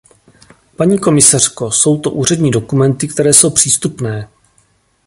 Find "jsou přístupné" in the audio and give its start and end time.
3.33-4.29